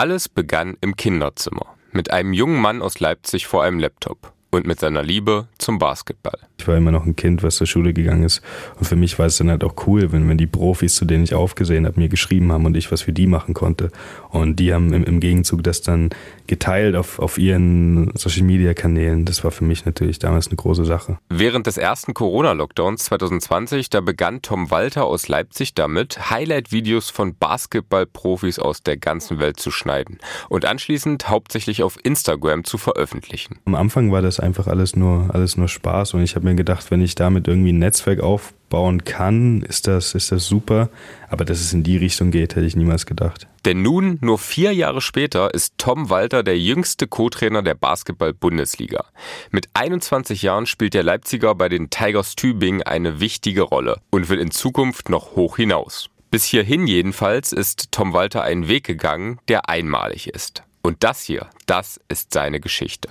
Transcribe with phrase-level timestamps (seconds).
[0.00, 4.80] Alles begann im Kinderzimmer mit einem jungen Mann aus Leipzig vor einem Laptop und mit
[4.80, 6.38] seiner Liebe zum Basketball.
[6.58, 8.42] Ich war immer noch ein Kind, was zur Schule gegangen ist.
[8.78, 11.24] Und für mich war es dann halt auch cool, wenn, wenn die Profis, zu denen
[11.24, 13.90] ich aufgesehen habe, mir geschrieben haben und ich was für die machen konnte.
[14.30, 16.10] Und die haben im, im Gegenzug das dann
[16.46, 19.24] geteilt auf, auf ihren Social Media Kanälen.
[19.24, 21.18] Das war für mich natürlich damals eine große Sache.
[21.28, 28.58] Während des ersten Corona-Lockdowns 2020, da begann Tom Walter aus Leipzig damit, Highlight-Videos von Basketball-Profis
[28.58, 30.18] aus der ganzen Welt zu schneiden
[30.48, 33.58] und anschließend hauptsächlich auf Instagram zu veröffentlichen.
[33.64, 36.90] Am Anfang war das einfach alles nur, alles nur Spaß und ich habe mir gedacht,
[36.90, 40.88] wenn ich damit irgendwie ein Netzwerk aufbauen kann, ist das, ist das super.
[41.28, 43.46] Aber dass es in die Richtung geht, hätte ich niemals gedacht.
[43.64, 49.04] Denn nun, nur vier Jahre später, ist Tom Walter der jüngste Co-Trainer der Basketball-Bundesliga.
[49.50, 54.38] Mit 21 Jahren spielt der Leipziger bei den Tigers Tübingen eine wichtige Rolle und will
[54.38, 56.08] in Zukunft noch hoch hinaus.
[56.30, 60.62] Bis hierhin jedenfalls ist Tom Walter einen Weg gegangen, der einmalig ist.
[60.82, 63.08] Und das hier, das ist seine Geschichte.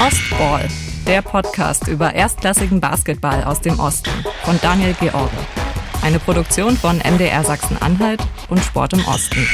[0.00, 0.68] Ostball,
[1.06, 4.10] der Podcast über erstklassigen Basketball aus dem Osten
[4.42, 5.30] von Daniel George.
[6.02, 9.46] Eine Produktion von MDR Sachsen-Anhalt und Sport im Osten.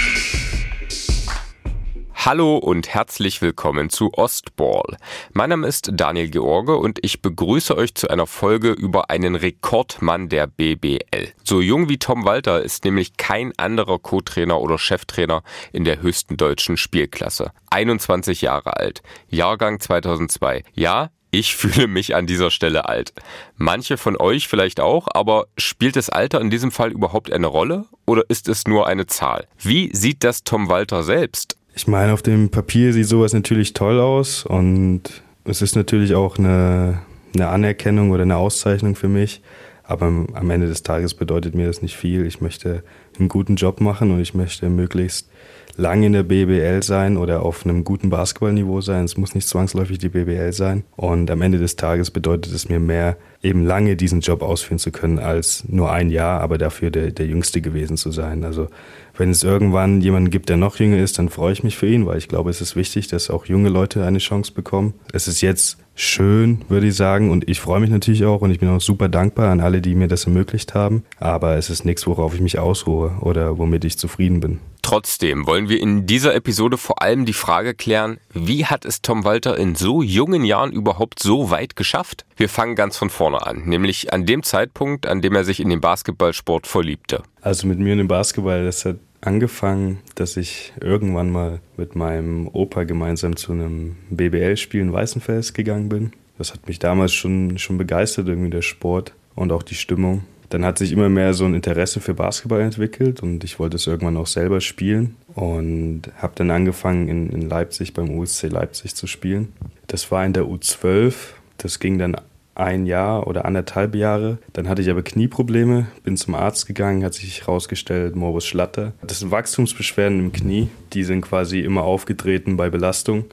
[2.23, 4.99] Hallo und herzlich willkommen zu Ostball.
[5.33, 10.29] Mein Name ist Daniel George und ich begrüße euch zu einer Folge über einen Rekordmann
[10.29, 11.33] der BBL.
[11.45, 16.37] So jung wie Tom Walter ist nämlich kein anderer Co-Trainer oder Cheftrainer in der höchsten
[16.37, 17.53] deutschen Spielklasse.
[17.71, 20.65] 21 Jahre alt, Jahrgang 2002.
[20.75, 23.15] Ja, ich fühle mich an dieser Stelle alt.
[23.57, 27.87] Manche von euch vielleicht auch, aber spielt das Alter in diesem Fall überhaupt eine Rolle
[28.05, 29.47] oder ist es nur eine Zahl?
[29.59, 31.57] Wie sieht das Tom Walter selbst?
[31.81, 35.01] Ich meine, auf dem Papier sieht sowas natürlich toll aus und
[35.47, 37.01] es ist natürlich auch eine,
[37.35, 39.41] eine Anerkennung oder eine Auszeichnung für mich.
[39.83, 42.27] Aber am Ende des Tages bedeutet mir das nicht viel.
[42.27, 42.83] Ich möchte
[43.19, 45.31] einen guten Job machen und ich möchte möglichst
[45.77, 49.05] lange in der BBL sein oder auf einem guten Basketballniveau sein.
[49.05, 50.85] Es muss nicht zwangsläufig die BBL sein.
[50.97, 54.91] Und am Ende des Tages bedeutet es mir mehr, eben lange diesen Job ausführen zu
[54.91, 58.45] können, als nur ein Jahr, aber dafür der, der Jüngste gewesen zu sein.
[58.45, 58.69] Also
[59.17, 62.07] wenn es irgendwann jemanden gibt, der noch jünger ist, dann freue ich mich für ihn,
[62.07, 64.95] weil ich glaube, es ist wichtig, dass auch junge Leute eine Chance bekommen.
[65.13, 68.61] Es ist jetzt schön, würde ich sagen, und ich freue mich natürlich auch und ich
[68.61, 71.05] bin auch super dankbar an alle, die mir das ermöglicht haben.
[71.19, 74.61] Aber es ist nichts, worauf ich mich ausruhe oder womit ich zufrieden bin.
[74.91, 79.23] Trotzdem wollen wir in dieser Episode vor allem die Frage klären, wie hat es Tom
[79.23, 82.25] Walter in so jungen Jahren überhaupt so weit geschafft?
[82.37, 85.71] Wir fangen ganz von vorne an, nämlich an dem Zeitpunkt, an dem er sich in
[85.71, 87.23] den Basketballsport verliebte.
[87.41, 92.49] Also mit mir in den Basketball, das hat angefangen, dass ich irgendwann mal mit meinem
[92.49, 96.15] Opa gemeinsam zu einem BBL-Spiel in Weißenfels gegangen bin.
[96.37, 100.25] Das hat mich damals schon, schon begeistert, irgendwie der Sport und auch die Stimmung.
[100.51, 103.87] Dann hat sich immer mehr so ein Interesse für Basketball entwickelt und ich wollte es
[103.87, 109.07] irgendwann auch selber spielen und habe dann angefangen in, in Leipzig beim USC Leipzig zu
[109.07, 109.53] spielen.
[109.87, 111.15] Das war in der U12.
[111.59, 112.17] Das ging dann
[112.55, 114.39] ein Jahr oder anderthalb Jahre.
[114.53, 118.93] Dann hatte ich aber Knieprobleme, bin zum Arzt gegangen, hat sich herausgestellt, Morbus Schlatter.
[119.03, 123.25] Das sind Wachstumsbeschwerden im Knie, die sind quasi immer aufgetreten bei Belastung.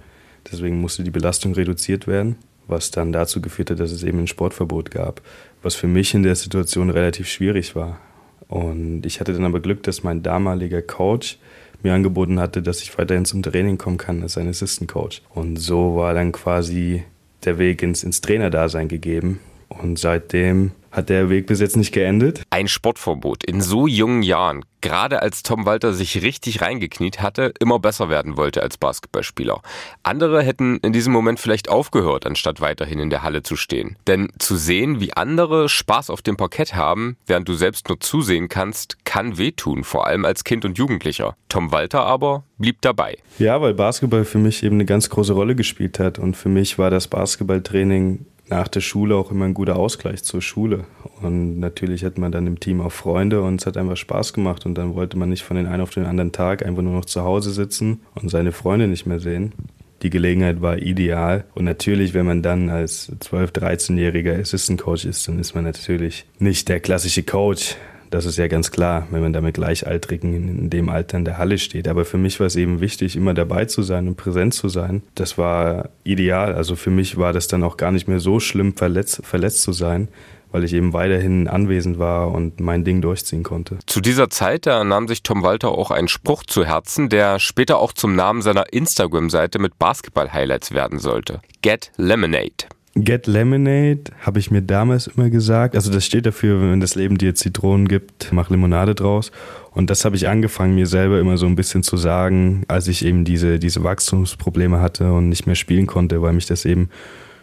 [0.52, 4.28] Deswegen musste die Belastung reduziert werden, was dann dazu geführt hat, dass es eben ein
[4.28, 5.22] Sportverbot gab,
[5.62, 8.00] was für mich in der Situation relativ schwierig war.
[8.48, 11.38] Und ich hatte dann aber Glück, dass mein damaliger Coach
[11.84, 15.22] mir angeboten hatte, dass ich weiterhin zum Training kommen kann als ein Assistant Coach.
[15.34, 17.04] Und so war dann quasi
[17.44, 19.40] der Weg ins, ins Trainerdasein gegeben.
[19.70, 22.42] Und seitdem hat der Weg bis jetzt nicht geendet.
[22.50, 27.78] Ein Sportverbot in so jungen Jahren, gerade als Tom Walter sich richtig reingekniet hatte, immer
[27.78, 29.62] besser werden wollte als Basketballspieler.
[30.02, 33.96] Andere hätten in diesem Moment vielleicht aufgehört, anstatt weiterhin in der Halle zu stehen.
[34.08, 38.50] Denn zu sehen, wie andere Spaß auf dem Parkett haben, während du selbst nur zusehen
[38.50, 41.36] kannst, kann wehtun, vor allem als Kind und Jugendlicher.
[41.48, 43.18] Tom Walter aber blieb dabei.
[43.38, 46.80] Ja, weil Basketball für mich eben eine ganz große Rolle gespielt hat und für mich
[46.80, 50.86] war das Basketballtraining nach der Schule auch immer ein guter Ausgleich zur Schule.
[51.22, 54.66] Und natürlich hat man dann im Team auch Freunde und es hat einfach Spaß gemacht.
[54.66, 57.06] Und dann wollte man nicht von den einen auf den anderen Tag einfach nur noch
[57.06, 59.54] zu Hause sitzen und seine Freunde nicht mehr sehen.
[60.04, 61.46] Die Gelegenheit war ideal.
[61.56, 66.26] Und natürlich, wenn man dann als 12-, 13-jähriger Assistant Coach ist, dann ist man natürlich
[66.40, 67.76] nicht der klassische Coach,
[68.10, 71.38] das ist ja ganz klar, wenn man da mit Gleichaltrigen in dem Alter in der
[71.38, 71.88] Halle steht.
[71.88, 75.04] Aber für mich war es eben wichtig, immer dabei zu sein und präsent zu sein.
[75.16, 76.54] Das war ideal.
[76.54, 79.74] Also für mich war das dann auch gar nicht mehr so schlimm, verletzt, verletzt zu
[79.74, 80.08] sein,
[80.52, 83.78] weil ich eben weiterhin anwesend war und mein Ding durchziehen konnte.
[83.86, 87.80] Zu dieser Zeit, da nahm sich Tom Walter auch einen Spruch zu Herzen, der später
[87.80, 91.42] auch zum Namen seiner Instagram-Seite mit Basketball-Highlights werden sollte.
[91.62, 92.68] Get Lemonade.
[93.04, 95.76] Get Lemonade habe ich mir damals immer gesagt.
[95.76, 99.32] Also das steht dafür, wenn das Leben dir Zitronen gibt, mach Limonade draus.
[99.72, 103.06] Und das habe ich angefangen, mir selber immer so ein bisschen zu sagen, als ich
[103.06, 106.90] eben diese, diese Wachstumsprobleme hatte und nicht mehr spielen konnte, weil mich das eben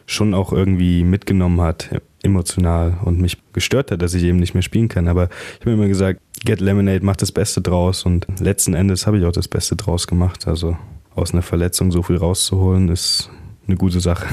[0.06, 1.90] schon auch irgendwie mitgenommen hat,
[2.22, 5.08] emotional und mich gestört hat, dass ich eben nicht mehr spielen kann.
[5.08, 8.04] Aber ich habe mir immer gesagt, Get Lemonade, mach das Beste draus.
[8.04, 10.48] Und letzten Endes habe ich auch das Beste draus gemacht.
[10.48, 10.76] Also
[11.14, 13.30] aus einer Verletzung so viel rauszuholen, ist
[13.66, 14.26] eine gute Sache.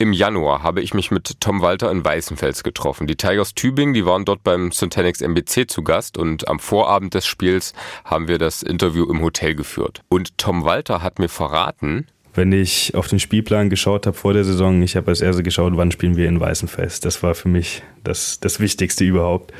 [0.00, 3.08] Im Januar habe ich mich mit Tom Walter in Weißenfels getroffen.
[3.08, 7.26] Die Tigers Tübingen, die waren dort beim Syntanix MBC zu Gast und am Vorabend des
[7.26, 7.72] Spiels
[8.04, 10.02] haben wir das Interview im Hotel geführt.
[10.08, 14.44] Und Tom Walter hat mir verraten, wenn ich auf den Spielplan geschaut habe vor der
[14.44, 17.00] Saison, ich habe als erste geschaut, wann spielen wir in Weißenfels.
[17.00, 19.52] Das war für mich das, das Wichtigste überhaupt.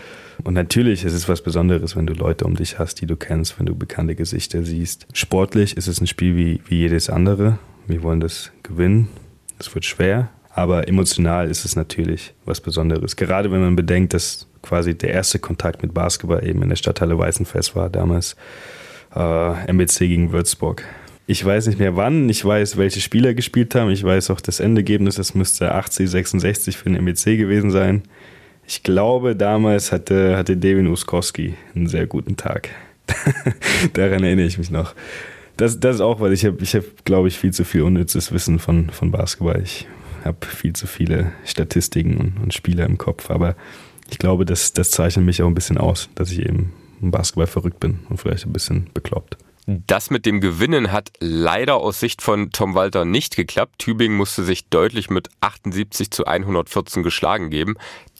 [0.45, 3.59] Und natürlich ist es was Besonderes, wenn du Leute um dich hast, die du kennst,
[3.59, 5.09] wenn du bekannte Gesichter siehst.
[5.13, 7.59] Sportlich ist es ein Spiel wie, wie jedes andere.
[7.89, 9.09] Wir wollen das gewinnen.
[9.59, 13.17] Es wird schwer, aber emotional ist es natürlich was Besonderes.
[13.17, 17.19] Gerade wenn man bedenkt, dass quasi der erste Kontakt mit Basketball eben in der Stadthalle
[17.19, 18.37] Weißenfest war, damals
[19.15, 20.85] äh, MBC gegen Würzburg.
[21.27, 24.61] Ich weiß nicht mehr wann, ich weiß, welche Spieler gespielt haben, ich weiß auch das
[24.61, 28.03] Endergebnis, das müsste 80, 66 für den MBC gewesen sein.
[28.67, 32.71] Ich glaube, damals hatte, hatte Devin Uskowski einen sehr guten Tag.
[33.95, 34.95] Daran erinnere ich mich noch.
[35.59, 38.61] Das, das auch, weil ich habe, ich hab, glaube ich, viel zu viel unnützes Wissen
[38.61, 39.61] von, von Basketball.
[39.61, 39.89] Ich
[40.25, 43.29] habe viel zu viele Statistiken und, und Spieler im Kopf.
[43.29, 43.57] Aber
[44.09, 46.73] ich glaube, das, das zeichnet mich auch ein bisschen aus, dass ich eben
[47.03, 49.37] im Basketball verrückt bin und vielleicht ein bisschen bekloppt.
[49.67, 53.81] Das mit dem Gewinnen hat leider aus Sicht von Tom Walter nicht geklappt.
[53.81, 57.75] Tübingen musste sich deutlich mit 78 zu 114 geschlagen geben.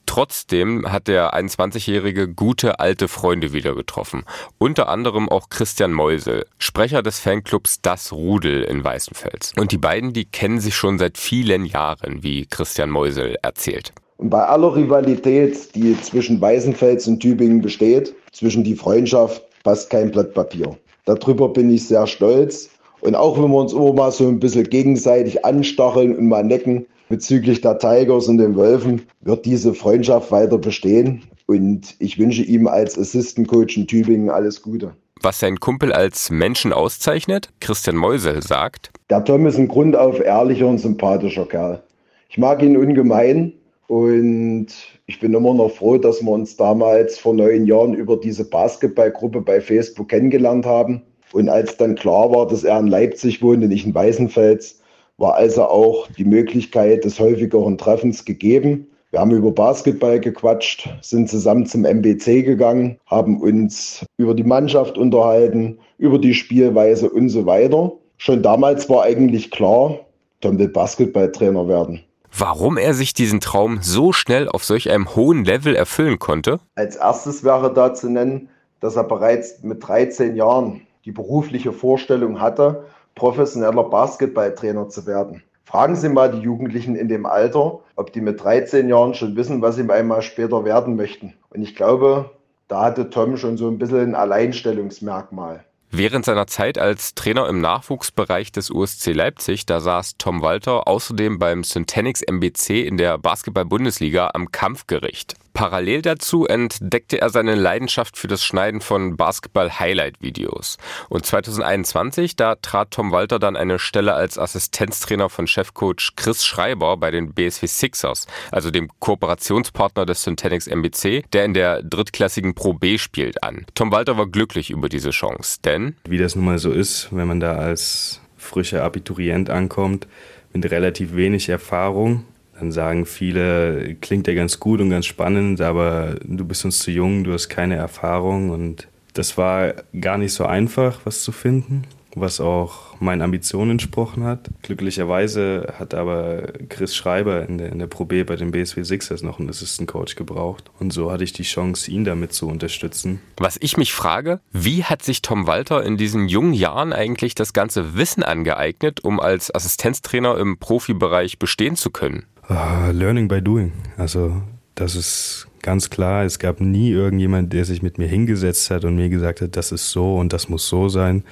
[0.09, 4.25] Trotzdem hat der 21-Jährige gute alte Freunde wieder getroffen.
[4.57, 9.53] Unter anderem auch Christian Meusel, Sprecher des Fanclubs Das Rudel in Weißenfels.
[9.59, 13.93] Und die beiden, die kennen sich schon seit vielen Jahren, wie Christian Meusel erzählt.
[14.17, 20.11] Und bei aller Rivalität, die zwischen Weißenfels und Tübingen besteht, zwischen die Freundschaft passt kein
[20.11, 20.75] Blatt Papier.
[21.05, 22.71] Darüber bin ich sehr stolz.
[23.03, 26.87] Und auch wenn wir uns immer mal so ein bisschen gegenseitig anstacheln und mal necken,
[27.09, 31.23] bezüglich der Tigers und den Wölfen wird diese Freundschaft weiter bestehen.
[31.47, 34.93] Und ich wünsche ihm als Assistant Coach in Tübingen alles Gute.
[35.21, 38.91] Was sein Kumpel als Menschen auszeichnet, Christian Meusel sagt.
[39.11, 41.83] Der Tom ist ein grundauf ehrlicher und sympathischer Kerl.
[42.29, 43.55] Ich mag ihn ungemein
[43.89, 44.67] und
[45.07, 49.41] ich bin immer noch froh, dass wir uns damals vor neun Jahren über diese Basketballgruppe
[49.41, 51.03] bei Facebook kennengelernt haben.
[51.33, 54.78] Und als dann klar war, dass er in Leipzig wohnt und ich in Weißenfels,
[55.19, 58.87] war also auch die Möglichkeit des häufigeren Treffens gegeben.
[59.11, 64.97] Wir haben über Basketball gequatscht, sind zusammen zum MBC gegangen, haben uns über die Mannschaft
[64.97, 67.93] unterhalten, über die Spielweise und so weiter.
[68.19, 69.99] Schon damals war eigentlich klar,
[70.41, 72.05] Tom will Basketballtrainer werden.
[72.37, 76.61] Warum er sich diesen Traum so schnell auf solch einem hohen Level erfüllen konnte?
[76.75, 78.51] Als erstes wäre da zu nennen,
[78.81, 82.85] dass er bereits mit 13 Jahren die berufliche Vorstellung hatte,
[83.19, 85.43] professioneller Basketballtrainer zu werden.
[85.65, 89.61] Fragen Sie mal die Jugendlichen in dem Alter, ob die mit 13 Jahren schon wissen,
[89.61, 91.35] was sie einmal später werden möchten.
[91.51, 92.31] Und ich glaube,
[92.69, 95.65] da hatte Tom schon so ein bisschen ein Alleinstellungsmerkmal.
[95.91, 101.39] Während seiner Zeit als Trainer im Nachwuchsbereich des USC Leipzig, da saß Tom Walter außerdem
[101.39, 105.35] beim Syntanix MBC in der Basketball-Bundesliga am Kampfgericht.
[105.53, 110.79] Parallel dazu entdeckte er seine Leidenschaft für das Schneiden von Basketball-Highlight-Videos.
[111.09, 116.97] Und 2021, da trat Tom Walter dann eine Stelle als Assistenztrainer von Chefcoach Chris Schreiber
[116.97, 122.75] bei den BSW Sixers, also dem Kooperationspartner des Syntanix MBC, der in der drittklassigen Pro
[122.75, 123.67] B spielt, an.
[123.75, 127.29] Tom Walter war glücklich über diese Chance, denn wie das nun mal so ist, wenn
[127.29, 130.07] man da als frischer Abiturient ankommt,
[130.53, 132.25] mit relativ wenig Erfahrung,
[132.59, 136.91] dann sagen viele, klingt ja ganz gut und ganz spannend, aber du bist uns zu
[136.91, 141.85] jung, du hast keine Erfahrung und das war gar nicht so einfach, was zu finden
[142.21, 144.49] was auch meinen Ambitionen entsprochen hat.
[144.63, 149.39] Glücklicherweise hat aber Chris Schreiber in der, in der Pro bei den BSW Sixers noch
[149.39, 150.71] einen Assistant Coach gebraucht.
[150.79, 153.21] Und so hatte ich die Chance, ihn damit zu unterstützen.
[153.37, 157.53] Was ich mich frage, wie hat sich Tom Walter in diesen jungen Jahren eigentlich das
[157.53, 162.25] ganze Wissen angeeignet, um als Assistenztrainer im Profibereich bestehen zu können?
[162.49, 163.73] Uh, learning by doing.
[163.97, 164.43] Also
[164.75, 166.25] das ist ganz klar.
[166.25, 169.73] Es gab nie irgendjemand, der sich mit mir hingesetzt hat und mir gesagt hat, das
[169.73, 171.25] ist so und das muss so sein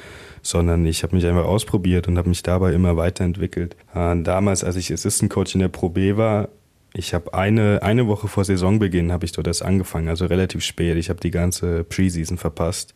[0.46, 3.76] sondern ich habe mich einfach ausprobiert und habe mich dabei immer weiterentwickelt.
[3.94, 6.48] Äh, damals, als ich Assistant Coach in der Pro B war,
[6.94, 10.96] ich habe eine, eine Woche vor Saisonbeginn habe ich dort erst angefangen, also relativ spät.
[10.96, 12.94] Ich habe die ganze Preseason verpasst.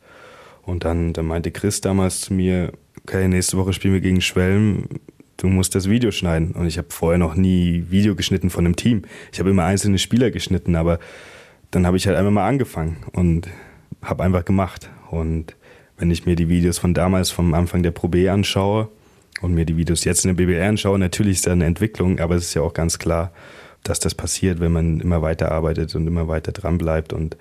[0.62, 2.72] Und dann, dann meinte Chris damals zu mir,
[3.02, 4.86] okay, nächste Woche spielen wir gegen Schwelm,
[5.40, 6.52] du musst das Video schneiden.
[6.52, 9.02] Und ich habe vorher noch nie Video geschnitten von einem Team.
[9.32, 10.98] Ich habe immer einzelne Spieler geschnitten, aber
[11.70, 13.48] dann habe ich halt einfach mal angefangen und
[14.02, 14.90] habe einfach gemacht.
[15.10, 15.56] Und
[15.96, 18.88] wenn ich mir die Videos von damals, vom Anfang der Pro B anschaue
[19.40, 22.34] und mir die Videos jetzt in der BBR anschaue, natürlich ist da eine Entwicklung, aber
[22.36, 23.32] es ist ja auch ganz klar,
[23.82, 27.36] dass das passiert, wenn man immer weiter arbeitet und immer weiter dran bleibt und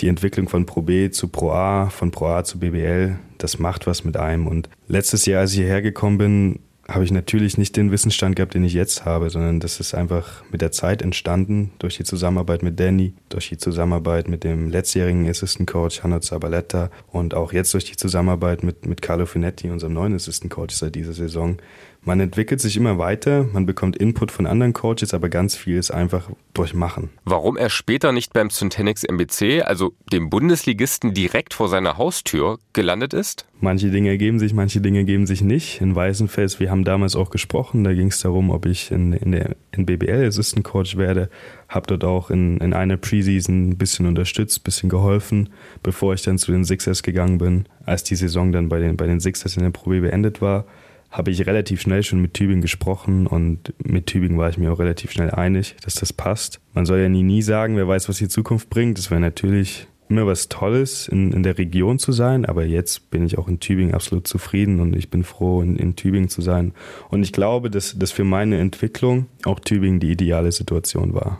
[0.00, 3.86] die Entwicklung von Pro B zu Pro A, von Pro A zu BBL, das macht
[3.86, 4.46] was mit einem.
[4.46, 8.54] Und letztes Jahr, als ich hierher gekommen bin, habe ich natürlich nicht den Wissensstand gehabt,
[8.54, 12.62] den ich jetzt habe, sondern das ist einfach mit der Zeit entstanden, durch die Zusammenarbeit
[12.62, 17.74] mit Danny, durch die Zusammenarbeit mit dem letztjährigen Assistant Coach Hanno Zabaletta und auch jetzt
[17.74, 21.58] durch die Zusammenarbeit mit, mit Carlo Finetti, unserem neuen Assistant Coach seit dieser Saison.
[22.02, 25.90] Man entwickelt sich immer weiter, man bekommt Input von anderen Coaches, aber ganz viel ist
[25.90, 27.10] einfach durchmachen.
[27.24, 33.12] Warum er später nicht beim Syntenix MBC, also dem Bundesligisten direkt vor seiner Haustür, gelandet
[33.14, 33.46] ist?
[33.60, 35.80] Manche Dinge ergeben sich, manche Dinge ergeben sich nicht.
[35.80, 39.32] In Weißenfels, wir haben damals auch gesprochen, da ging es darum, ob ich in, in
[39.32, 41.28] der in BBL Assistant Coach werde.
[41.68, 45.50] Habe dort auch in, in einer Preseason ein bisschen unterstützt, ein bisschen geholfen,
[45.82, 47.66] bevor ich dann zu den Sixers gegangen bin.
[47.84, 50.64] Als die Saison dann bei den, bei den Sixers in der Pro B beendet war,
[51.10, 54.78] habe ich relativ schnell schon mit Tübingen gesprochen und mit Tübingen war ich mir auch
[54.78, 56.60] relativ schnell einig, dass das passt.
[56.74, 58.98] Man soll ja nie, nie sagen, wer weiß, was die Zukunft bringt.
[58.98, 63.24] Das wäre natürlich immer was Tolles, in, in der Region zu sein, aber jetzt bin
[63.26, 66.72] ich auch in Tübingen absolut zufrieden und ich bin froh, in, in Tübingen zu sein.
[67.10, 71.36] Und ich glaube, dass, dass für meine Entwicklung auch Tübingen die ideale Situation war.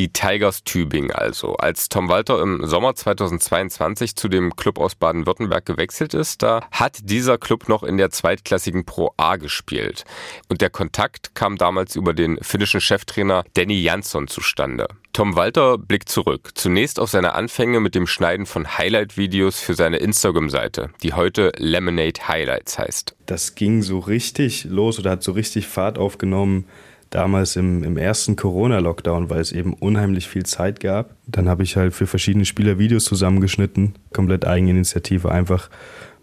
[0.00, 1.56] Die Tigers Tübingen also.
[1.56, 7.00] Als Tom Walter im Sommer 2022 zu dem Club aus Baden-Württemberg gewechselt ist, da hat
[7.02, 10.04] dieser Club noch in der zweitklassigen Pro A gespielt.
[10.48, 14.88] Und der Kontakt kam damals über den finnischen Cheftrainer Danny Jansson zustande.
[15.12, 16.52] Tom Walter blickt zurück.
[16.54, 22.26] Zunächst auf seine Anfänge mit dem Schneiden von Highlight-Videos für seine Instagram-Seite, die heute Lemonade
[22.26, 23.16] Highlights heißt.
[23.26, 26.64] Das ging so richtig los oder hat so richtig Fahrt aufgenommen
[27.10, 31.16] damals im, im ersten Corona-Lockdown, weil es eben unheimlich viel Zeit gab.
[31.26, 35.68] Dann habe ich halt für verschiedene Spieler Videos zusammengeschnitten, komplett Eigeninitiative, einfach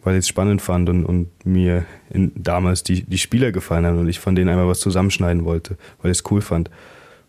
[0.04, 4.00] weil ich es spannend fand und, und mir in, damals die, die Spieler gefallen haben
[4.00, 6.72] und ich von denen einmal was zusammenschneiden wollte, weil ich es cool fand.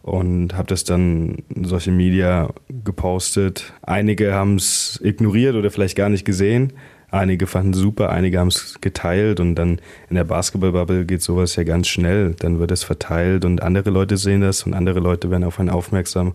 [0.03, 2.51] Und habe das dann in Social Media
[2.85, 3.73] gepostet.
[3.83, 6.73] Einige haben es ignoriert oder vielleicht gar nicht gesehen.
[7.11, 11.57] Einige fanden es super, einige haben es geteilt und dann in der Basketballbubble geht sowas
[11.57, 12.35] ja ganz schnell.
[12.39, 15.71] Dann wird es verteilt und andere Leute sehen das und andere Leute werden auf einen
[15.71, 16.35] aufmerksam.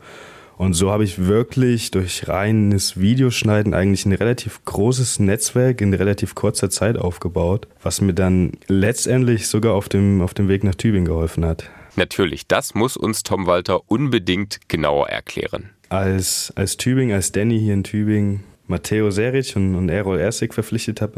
[0.58, 6.36] Und so habe ich wirklich durch reines Videoschneiden eigentlich ein relativ großes Netzwerk in relativ
[6.36, 11.06] kurzer Zeit aufgebaut, was mir dann letztendlich sogar auf dem, auf dem Weg nach Tübingen
[11.06, 11.70] geholfen hat.
[11.96, 15.70] Natürlich, das muss uns Tom Walter unbedingt genauer erklären.
[15.90, 21.02] Als, als Tübingen, als Danny hier in Tübingen Matteo Seric und, und Errol Ersig verpflichtet
[21.02, 21.12] hat,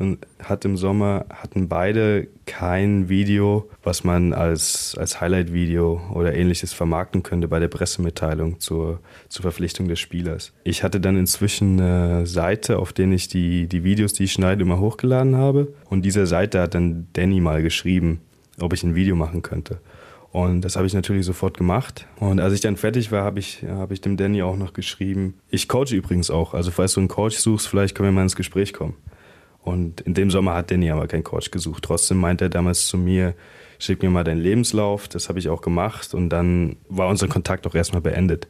[0.44, 7.22] hat im Sommer, hatten beide kein Video, was man als, als Highlight-Video oder ähnliches vermarkten
[7.22, 9.00] könnte bei der Pressemitteilung zur,
[9.30, 10.54] zur Verpflichtung des Spielers.
[10.64, 14.64] Ich hatte dann inzwischen eine Seite, auf der ich die, die Videos, die ich schneide,
[14.64, 15.74] immer hochgeladen habe.
[15.90, 18.22] Und dieser Seite hat dann Danny mal geschrieben,
[18.60, 19.80] ob ich ein Video machen könnte.
[20.36, 22.08] Und das habe ich natürlich sofort gemacht.
[22.20, 25.36] Und als ich dann fertig war, habe ich, hab ich dem Danny auch noch geschrieben.
[25.50, 26.54] Ich coache übrigens auch.
[26.54, 28.96] Also falls du einen Coach suchst, vielleicht können wir mal ins Gespräch kommen.
[29.62, 31.86] Und in dem Sommer hat Danny aber keinen Coach gesucht.
[31.86, 33.34] Trotzdem meinte er damals zu mir,
[33.80, 35.08] schick mir mal deinen Lebenslauf.
[35.08, 36.14] Das habe ich auch gemacht.
[36.14, 38.46] Und dann war unser Kontakt auch erstmal beendet.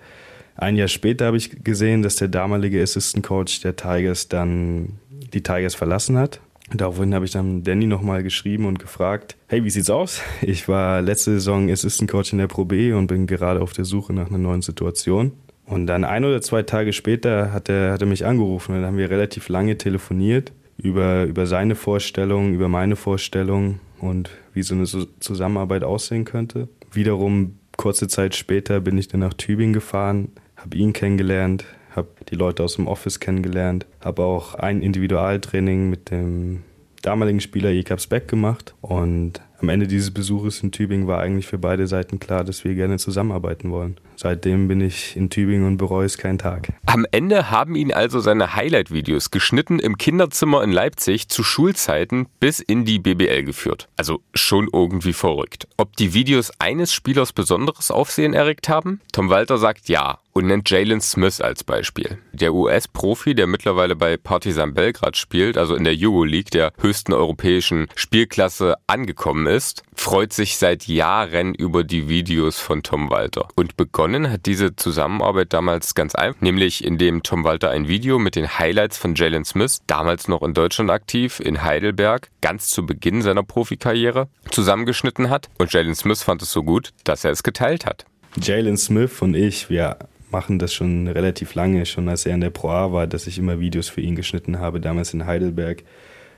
[0.56, 5.44] Ein Jahr später habe ich gesehen, dass der damalige Assistant Coach der Tigers dann die
[5.44, 6.42] Tigers verlassen hat
[6.74, 10.22] Daraufhin habe ich dann Danny nochmal geschrieben und gefragt, hey, wie sieht's aus?
[10.42, 13.86] Ich war letzte Saison Assistant Coach in der Pro B und bin gerade auf der
[13.86, 15.34] Suche nach einer neuen Situation.
[15.66, 18.88] Und dann ein oder zwei Tage später hat er, hat er mich angerufen und dann
[18.88, 24.76] haben wir relativ lange telefoniert über, über seine Vorstellung, über meine Vorstellung und wie so
[24.76, 26.68] eine Zusammenarbeit aussehen könnte.
[26.92, 32.36] Wiederum kurze Zeit später bin ich dann nach Tübingen gefahren, habe ihn kennengelernt, habe die
[32.36, 36.64] Leute aus dem Office kennengelernt, habe auch ein Individualtraining mit dem
[37.02, 38.74] damaligen Spieler Jekabs Beck gemacht.
[38.82, 42.76] Und am Ende dieses Besuches in Tübingen war eigentlich für beide Seiten klar, dass wir
[42.76, 43.98] gerne zusammenarbeiten wollen.
[44.16, 46.72] Seitdem bin ich in Tübingen und bereue es keinen Tag.
[46.86, 52.60] Am Ende haben ihn also seine Highlight-Videos geschnitten im Kinderzimmer in Leipzig zu Schulzeiten bis
[52.60, 53.90] in die BBL geführt.
[53.98, 55.68] Also schon irgendwie verrückt.
[55.78, 59.02] Ob die Videos eines Spielers besonderes Aufsehen erregt haben?
[59.12, 62.18] Tom Walter sagt ja und nennt Jalen Smith als Beispiel.
[62.34, 67.88] Der US-Profi, der mittlerweile bei Partizan Belgrad spielt, also in der Euroleague, der höchsten europäischen
[67.96, 73.48] Spielklasse, angekommen ist, freut sich seit Jahren über die Videos von Tom Walter.
[73.56, 78.36] Und begonnen hat diese Zusammenarbeit damals ganz einfach, nämlich indem Tom Walter ein Video mit
[78.36, 83.22] den Highlights von Jalen Smith, damals noch in Deutschland aktiv, in Heidelberg, ganz zu Beginn
[83.22, 85.50] seiner Profikarriere, zusammengeschnitten hat.
[85.58, 88.06] Und Jalen Smith fand es so gut, dass er es geteilt hat.
[88.42, 89.98] Jalen Smith und ich, wir
[90.30, 93.38] machen das schon relativ lange, schon als er in der Pro A war, dass ich
[93.38, 95.84] immer Videos für ihn geschnitten habe, damals in Heidelberg.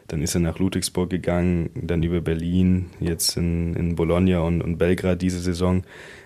[0.08, 4.78] Dann ist er nach Ludwigsburg gegangen, dann über Berlin, jetzt in, in Bologna und, und
[4.78, 5.84] Belgrad diese Saison.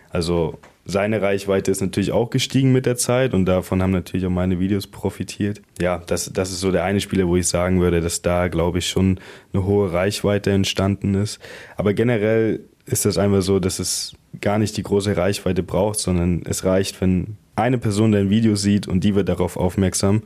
[0.10, 4.32] Also seine Reichweite ist natürlich auch gestiegen mit der Zeit und davon haben natürlich auch
[4.32, 5.62] meine Videos profitiert.
[5.80, 8.80] Ja, das, das ist so der eine Spieler, wo ich sagen würde, dass da, glaube
[8.80, 9.20] ich, schon
[9.54, 11.40] eine hohe Reichweite entstanden ist.
[11.78, 16.42] Aber generell ist das einfach so, dass es gar nicht die große Reichweite braucht, sondern
[16.46, 20.24] es reicht, wenn eine Person dein Video sieht und die wird darauf aufmerksam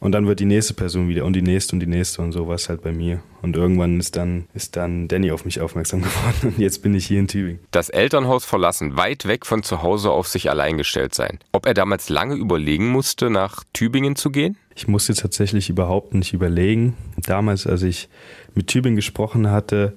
[0.00, 2.46] und dann wird die nächste Person wieder und die nächste und die nächste und so
[2.46, 3.20] war es halt bei mir.
[3.42, 7.06] Und irgendwann ist dann, ist dann Danny auf mich aufmerksam geworden und jetzt bin ich
[7.06, 7.60] hier in Tübingen.
[7.70, 11.38] Das Elternhaus verlassen, weit weg von zu Hause auf sich allein gestellt sein.
[11.52, 14.56] Ob er damals lange überlegen musste, nach Tübingen zu gehen?
[14.76, 16.96] Ich musste tatsächlich überhaupt nicht überlegen.
[17.16, 18.08] Damals, als ich
[18.54, 19.94] mit Tübingen gesprochen hatte,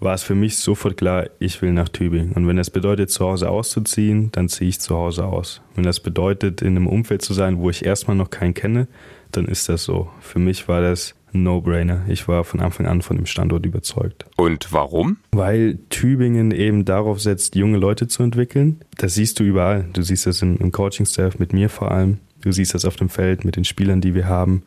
[0.00, 2.32] war es für mich sofort klar, ich will nach Tübingen.
[2.32, 5.60] Und wenn das bedeutet, zu Hause auszuziehen, dann ziehe ich zu Hause aus.
[5.74, 8.86] Wenn das bedeutet, in einem Umfeld zu sein, wo ich erstmal noch keinen kenne,
[9.32, 10.08] dann ist das so.
[10.20, 12.04] Für mich war das ein No-Brainer.
[12.08, 14.26] Ich war von Anfang an von dem Standort überzeugt.
[14.36, 15.18] Und warum?
[15.32, 18.80] Weil Tübingen eben darauf setzt, junge Leute zu entwickeln.
[18.96, 19.86] Das siehst du überall.
[19.92, 22.18] Du siehst das im, im Coaching-Staff, mit mir vor allem.
[22.40, 24.62] Du siehst das auf dem Feld mit den Spielern, die wir haben,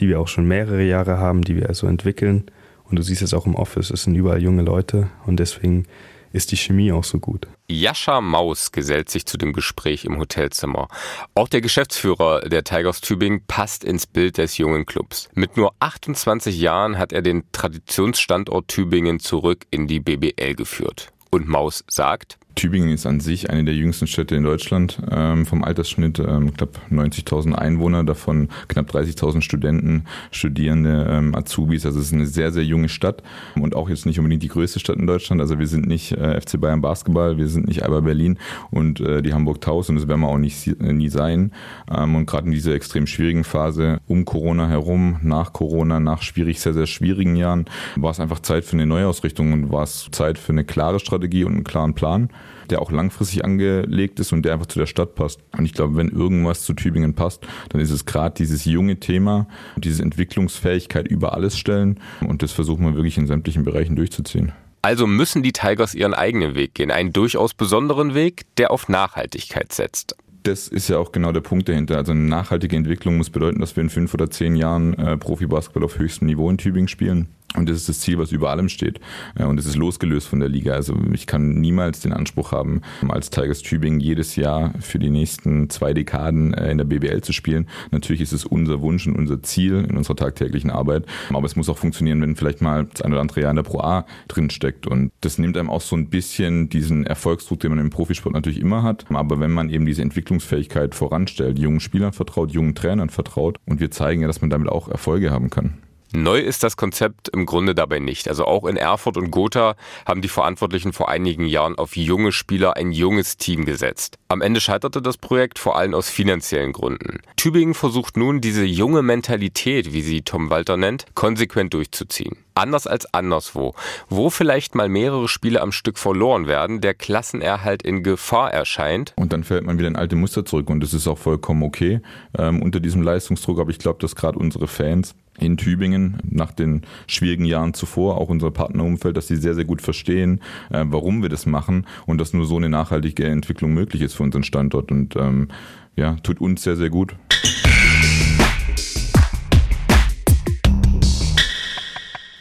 [0.00, 2.44] die wir auch schon mehrere Jahre haben, die wir also entwickeln.
[2.84, 5.86] Und du siehst es auch im Office, es sind überall junge Leute und deswegen
[6.32, 7.46] ist die Chemie auch so gut.
[7.68, 10.88] Jascha Maus gesellt sich zu dem Gespräch im Hotelzimmer.
[11.34, 15.28] Auch der Geschäftsführer der Tigers Tübingen passt ins Bild des jungen Clubs.
[15.34, 21.12] Mit nur 28 Jahren hat er den Traditionsstandort Tübingen zurück in die BBL geführt.
[21.30, 25.64] Und Maus sagt, Tübingen ist an sich eine der jüngsten Städte in Deutschland, ähm, vom
[25.64, 31.86] Altersschnitt ähm, knapp 90.000 Einwohner, davon knapp 30.000 Studenten, Studierende, ähm, Azubis.
[31.86, 33.22] Also es ist eine sehr, sehr junge Stadt
[33.56, 35.40] und auch jetzt nicht unbedingt die größte Stadt in Deutschland.
[35.40, 38.38] Also wir sind nicht äh, FC Bayern Basketball, wir sind nicht Alba Berlin
[38.70, 41.52] und äh, die Hamburg Taus und das werden wir auch nicht, äh, nie sein.
[41.90, 46.60] Ähm, und gerade in dieser extrem schwierigen Phase um Corona herum, nach Corona, nach schwierig,
[46.60, 47.64] sehr, sehr schwierigen Jahren,
[47.96, 51.44] war es einfach Zeit für eine Neuausrichtung und war es Zeit für eine klare Strategie
[51.44, 52.28] und einen klaren Plan
[52.72, 55.40] der auch langfristig angelegt ist und der einfach zu der Stadt passt.
[55.56, 59.46] Und ich glaube, wenn irgendwas zu Tübingen passt, dann ist es gerade dieses junge Thema,
[59.76, 62.00] diese Entwicklungsfähigkeit über alles stellen.
[62.26, 64.52] Und das versuchen wir wirklich in sämtlichen Bereichen durchzuziehen.
[64.80, 69.72] Also müssen die Tigers ihren eigenen Weg gehen, einen durchaus besonderen Weg, der auf Nachhaltigkeit
[69.72, 71.96] setzt das ist ja auch genau der Punkt dahinter.
[71.96, 75.84] Also eine nachhaltige Entwicklung muss bedeuten, dass wir in fünf oder zehn Jahren äh, Profibasketball
[75.84, 77.28] auf höchstem Niveau in Tübingen spielen.
[77.54, 78.98] Und das ist das Ziel, was über allem steht.
[79.34, 80.72] Und es ist losgelöst von der Liga.
[80.72, 85.68] Also ich kann niemals den Anspruch haben, als Tigers Tübingen jedes Jahr für die nächsten
[85.68, 87.68] zwei Dekaden äh, in der BBL zu spielen.
[87.90, 91.04] Natürlich ist es unser Wunsch und unser Ziel in unserer tagtäglichen Arbeit.
[91.30, 93.64] Aber es muss auch funktionieren, wenn vielleicht mal das ein oder andere Jahr in der
[93.64, 94.86] Pro A drinsteckt.
[94.86, 98.60] Und das nimmt einem auch so ein bisschen diesen Erfolgsdruck, den man im Profisport natürlich
[98.60, 99.04] immer hat.
[99.10, 100.00] Aber wenn man eben diese
[100.32, 104.68] Entwicklungsfähigkeit voranstellt, jungen Spielern vertraut, jungen Trainern vertraut und wir zeigen ja, dass man damit
[104.68, 105.78] auch Erfolge haben kann.
[106.14, 108.28] Neu ist das Konzept im Grunde dabei nicht.
[108.28, 112.76] Also auch in Erfurt und Gotha haben die Verantwortlichen vor einigen Jahren auf junge Spieler
[112.76, 114.18] ein junges Team gesetzt.
[114.28, 117.20] Am Ende scheiterte das Projekt vor allem aus finanziellen Gründen.
[117.36, 122.36] Tübingen versucht nun diese junge Mentalität, wie sie Tom Walter nennt, konsequent durchzuziehen.
[122.54, 123.74] Anders als anderswo,
[124.10, 129.14] wo vielleicht mal mehrere Spiele am Stück verloren werden, der Klassenerhalt in Gefahr erscheint.
[129.16, 132.00] Und dann fällt man wieder in alte Muster zurück und das ist auch vollkommen okay
[132.38, 133.58] ähm, unter diesem Leistungsdruck.
[133.58, 138.28] Aber ich glaube, dass gerade unsere Fans in Tübingen nach den schwierigen Jahren zuvor, auch
[138.28, 142.32] unser Partnerumfeld, dass sie sehr, sehr gut verstehen, äh, warum wir das machen und dass
[142.32, 145.48] nur so eine nachhaltige Entwicklung möglich ist für unseren Standort und ähm,
[145.96, 147.14] ja, tut uns sehr, sehr gut.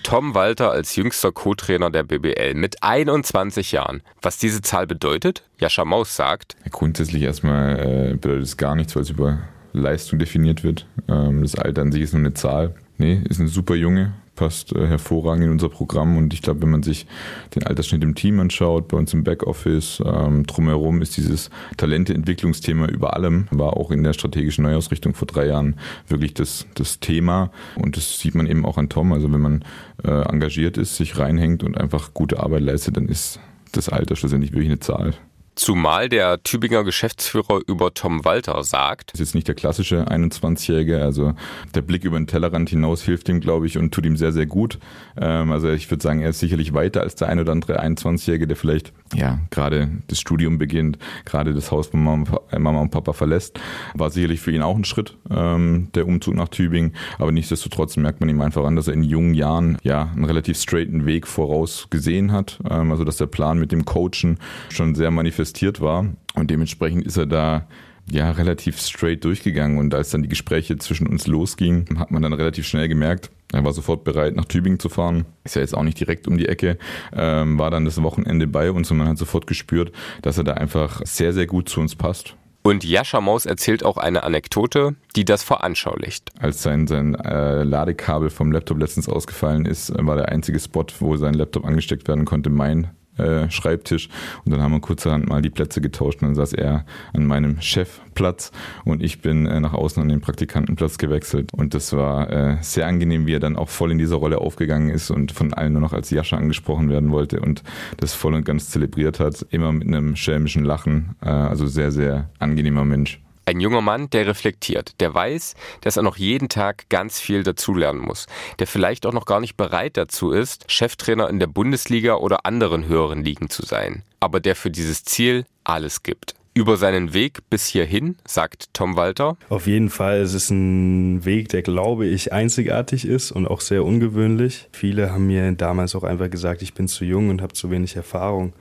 [0.04, 4.02] Tom Walter als jüngster Co-Trainer der BBL mit 21 Jahren.
[4.22, 5.44] Was diese Zahl bedeutet?
[5.58, 6.58] Jascha Maus sagt.
[6.70, 9.40] Grundsätzlich erstmal äh, bedeutet es gar nichts, weil es über
[9.74, 10.86] Leistung definiert wird.
[11.08, 12.76] Ähm, das Alter an sich ist nur eine Zahl.
[13.02, 16.70] Nee, ist eine super Junge, passt äh, hervorragend in unser Programm und ich glaube, wenn
[16.70, 17.08] man sich
[17.56, 23.16] den Altersschnitt im Team anschaut, bei uns im Backoffice, ähm, drumherum ist dieses Talenteentwicklungsthema über
[23.16, 27.98] allem, war auch in der strategischen Neuausrichtung vor drei Jahren wirklich das, das Thema und
[27.98, 29.14] das sieht man eben auch an Tom.
[29.14, 29.66] Also wenn man
[30.04, 33.40] äh, engagiert ist, sich reinhängt und einfach gute Arbeit leistet, dann ist
[33.72, 35.16] das Alter schlussendlich wirklich eine Zahl.
[35.56, 41.04] Zumal der Tübinger Geschäftsführer über Tom Walter sagt, das ist jetzt nicht der klassische 21-Jährige,
[41.04, 41.34] also
[41.76, 44.46] der Blick über den Tellerrand hinaus hilft ihm, glaube ich, und tut ihm sehr, sehr
[44.46, 44.80] gut.
[45.20, 48.48] Ähm, also ich würde sagen, er ist sicherlich weiter als der ein oder andere 21-Jährige,
[48.48, 53.60] der vielleicht ja gerade das Studium beginnt, gerade das Haus von Mama und Papa verlässt.
[53.94, 58.22] War sicherlich für ihn auch ein Schritt, ähm, der Umzug nach Tübingen, aber nichtsdestotrotz merkt
[58.22, 61.88] man ihm einfach an, dass er in jungen Jahren ja einen relativ straighten Weg voraus
[61.90, 65.41] gesehen hat, ähm, also dass der Plan mit dem Coachen schon sehr manifestiert
[65.82, 67.68] war und dementsprechend ist er da
[68.10, 72.34] ja relativ straight durchgegangen und als dann die Gespräche zwischen uns losgingen, hat man dann
[72.34, 75.26] relativ schnell gemerkt, er war sofort bereit, nach Tübingen zu fahren.
[75.44, 76.78] Ist ja jetzt auch nicht direkt um die Ecke.
[77.14, 80.54] Ähm, war dann das Wochenende bei uns und man hat sofort gespürt, dass er da
[80.54, 82.36] einfach sehr, sehr gut zu uns passt.
[82.64, 86.32] Und Jascha Maus erzählt auch eine Anekdote, die das veranschaulicht.
[86.40, 91.18] Als sein, sein äh, Ladekabel vom Laptop letztens ausgefallen ist, war der einzige Spot, wo
[91.18, 94.10] sein Laptop angesteckt werden konnte, mein äh, Schreibtisch.
[94.45, 97.62] Und dann haben wir kurzerhand mal die Plätze getauscht und dann saß er an meinem
[97.62, 98.52] Chefplatz
[98.86, 101.50] und ich bin äh, nach außen an den Praktikantenplatz gewechselt.
[101.54, 104.89] Und das war äh, sehr angenehm, wie er dann auch voll in dieser Rolle aufgegangen
[104.89, 107.63] ist und von allen nur noch als Jascha angesprochen werden wollte und
[107.97, 112.86] das voll und ganz zelebriert hat, immer mit einem schelmischen Lachen, also sehr, sehr angenehmer
[112.86, 113.21] Mensch.
[113.52, 118.00] Ein junger Mann, der reflektiert, der weiß, dass er noch jeden Tag ganz viel dazulernen
[118.00, 118.28] muss,
[118.60, 122.88] der vielleicht auch noch gar nicht bereit dazu ist, Cheftrainer in der Bundesliga oder anderen
[122.88, 126.34] höheren Ligen zu sein, aber der für dieses Ziel alles gibt.
[126.54, 129.36] Über seinen Weg bis hierhin, sagt Tom Walter.
[129.50, 133.84] Auf jeden Fall, es ist ein Weg, der, glaube ich, einzigartig ist und auch sehr
[133.84, 134.70] ungewöhnlich.
[134.72, 137.98] Viele haben mir damals auch einfach gesagt, ich bin zu jung und habe zu wenig
[137.98, 138.54] Erfahrung.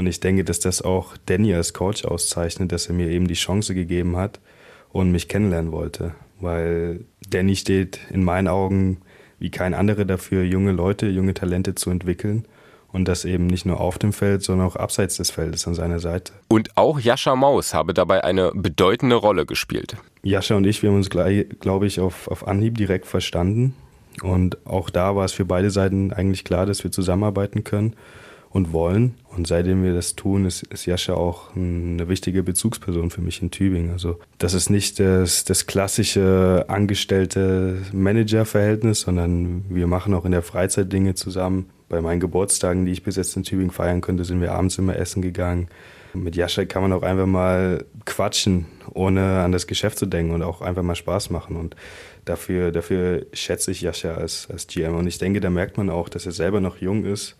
[0.00, 3.34] Und ich denke, dass das auch Danny als Coach auszeichnet, dass er mir eben die
[3.34, 4.40] Chance gegeben hat
[4.92, 6.14] und mich kennenlernen wollte.
[6.40, 9.02] Weil Danny steht in meinen Augen
[9.40, 12.46] wie kein anderer dafür, junge Leute, junge Talente zu entwickeln.
[12.90, 16.00] Und das eben nicht nur auf dem Feld, sondern auch abseits des Feldes an seiner
[16.00, 16.32] Seite.
[16.48, 19.98] Und auch Jascha Maus habe dabei eine bedeutende Rolle gespielt.
[20.22, 23.74] Jascha und ich, wir haben uns, glaube ich, auf, auf Anhieb direkt verstanden.
[24.22, 27.96] Und auch da war es für beide Seiten eigentlich klar, dass wir zusammenarbeiten können
[28.50, 29.14] und wollen.
[29.36, 33.50] Und seitdem wir das tun, ist, ist Jascha auch eine wichtige Bezugsperson für mich in
[33.52, 33.92] Tübingen.
[33.92, 40.42] Also das ist nicht das, das klassische angestellte Manager-Verhältnis, sondern wir machen auch in der
[40.42, 41.70] Freizeit Dinge zusammen.
[41.88, 44.96] Bei meinen Geburtstagen, die ich bis jetzt in Tübingen feiern konnte, sind wir abends immer
[44.96, 45.68] essen gegangen.
[46.12, 50.42] Mit Jascha kann man auch einfach mal quatschen, ohne an das Geschäft zu denken und
[50.42, 51.54] auch einfach mal Spaß machen.
[51.54, 51.76] Und
[52.24, 54.96] dafür, dafür schätze ich Jascha als, als GM.
[54.96, 57.36] Und ich denke, da merkt man auch, dass er selber noch jung ist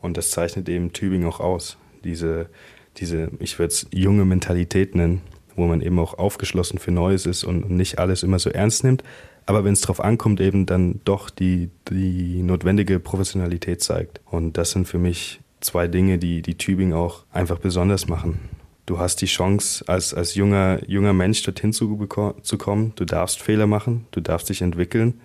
[0.00, 1.76] und das zeichnet eben Tübingen auch aus.
[2.04, 2.48] Diese,
[2.96, 5.22] diese ich würde es junge Mentalität nennen,
[5.56, 9.02] wo man eben auch aufgeschlossen für Neues ist und nicht alles immer so ernst nimmt.
[9.46, 14.20] Aber wenn es darauf ankommt, eben dann doch die, die notwendige Professionalität zeigt.
[14.26, 18.38] Und das sind für mich zwei Dinge, die, die Tübingen auch einfach besonders machen.
[18.84, 22.06] Du hast die Chance, als, als junger, junger Mensch dorthin zu,
[22.42, 22.92] zu kommen.
[22.96, 25.20] Du darfst Fehler machen, du darfst dich entwickeln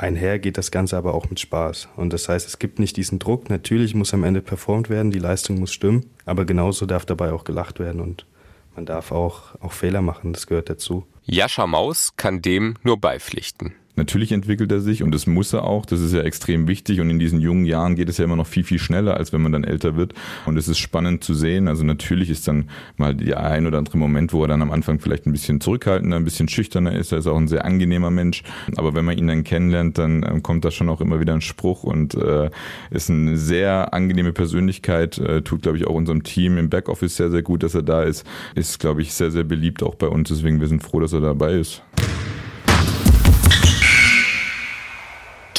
[0.00, 1.88] einher geht das Ganze aber auch mit Spaß.
[1.96, 3.50] Und das heißt, es gibt nicht diesen Druck.
[3.50, 7.44] Natürlich muss am Ende performt werden, die Leistung muss stimmen, aber genauso darf dabei auch
[7.44, 8.26] gelacht werden und
[8.76, 11.04] man darf auch, auch Fehler machen, das gehört dazu.
[11.24, 13.74] Jascha Maus kann dem nur beipflichten.
[14.00, 15.84] Natürlich entwickelt er sich und das muss er auch.
[15.84, 18.46] Das ist ja extrem wichtig und in diesen jungen Jahren geht es ja immer noch
[18.46, 20.14] viel, viel schneller, als wenn man dann älter wird.
[20.46, 21.68] Und es ist spannend zu sehen.
[21.68, 25.00] Also natürlich ist dann mal der ein oder andere Moment, wo er dann am Anfang
[25.00, 27.12] vielleicht ein bisschen zurückhaltender, ein bisschen schüchterner ist.
[27.12, 28.42] Er ist auch ein sehr angenehmer Mensch.
[28.76, 31.42] Aber wenn man ihn dann kennenlernt, dann ähm, kommt da schon auch immer wieder ein
[31.42, 32.48] Spruch und äh,
[32.90, 35.18] ist eine sehr angenehme Persönlichkeit.
[35.18, 38.02] Äh, tut, glaube ich, auch unserem Team im Backoffice sehr, sehr gut, dass er da
[38.02, 38.26] ist.
[38.54, 40.30] Ist, glaube ich, sehr, sehr beliebt auch bei uns.
[40.30, 41.82] Deswegen wir sind froh, dass er dabei ist.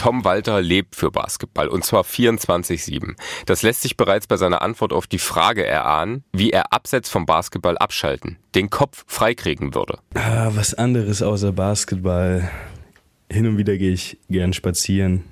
[0.01, 3.13] Tom Walter lebt für Basketball und zwar 24-7.
[3.45, 7.27] Das lässt sich bereits bei seiner Antwort auf die Frage erahnen, wie er abseits vom
[7.27, 9.99] Basketball abschalten, den Kopf freikriegen würde.
[10.15, 12.49] Ah, was anderes außer Basketball.
[13.31, 15.25] Hin und wieder gehe ich gern spazieren,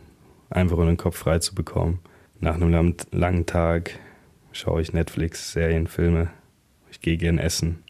[0.52, 2.00] einfach um den Kopf frei zu bekommen.
[2.40, 3.98] Nach einem langen Tag
[4.52, 6.30] schaue ich Netflix, Serien, Filme.
[6.92, 7.84] Ich gehe gern essen.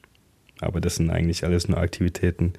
[0.62, 2.54] Aber das sind eigentlich alles nur Aktivitäten